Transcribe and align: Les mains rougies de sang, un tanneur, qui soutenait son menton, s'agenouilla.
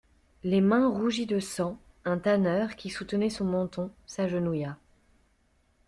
Les 0.43 0.61
mains 0.61 0.89
rougies 0.89 1.27
de 1.27 1.39
sang, 1.39 1.77
un 2.05 2.17
tanneur, 2.17 2.75
qui 2.75 2.89
soutenait 2.89 3.29
son 3.29 3.45
menton, 3.45 3.91
s'agenouilla. 4.07 4.77